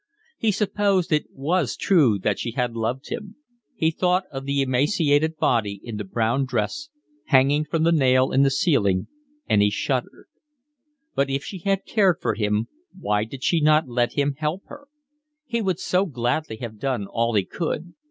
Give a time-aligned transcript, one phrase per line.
[0.39, 3.35] He supposed it was true that she had loved him;
[3.75, 6.89] he thought of the emaciated body, in the brown dress,
[7.25, 9.05] hanging from the nail in the ceiling;
[9.47, 10.25] and he shuddered.
[11.13, 12.67] But if she had cared for him
[12.99, 14.87] why did she not let him help her?
[15.45, 17.93] He would so gladly have done all he could.